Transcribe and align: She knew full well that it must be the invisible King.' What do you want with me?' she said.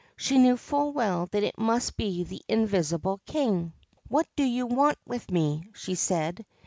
She 0.17 0.39
knew 0.39 0.57
full 0.57 0.93
well 0.93 1.27
that 1.27 1.43
it 1.43 1.59
must 1.59 1.95
be 1.95 2.23
the 2.23 2.41
invisible 2.47 3.21
King.' 3.27 3.73
What 4.09 4.25
do 4.35 4.43
you 4.43 4.65
want 4.65 4.97
with 5.05 5.29
me?' 5.29 5.65
she 5.75 5.93
said. 5.93 6.43